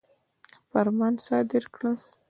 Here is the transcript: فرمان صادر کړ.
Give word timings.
فرمان 0.69 1.13
صادر 1.25 1.63
کړ. 1.73 1.83